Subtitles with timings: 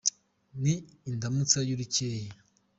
[0.61, 0.73] Ni
[1.09, 2.29] indamutsa y’urukeye